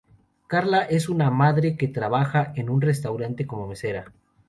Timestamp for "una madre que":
1.09-1.87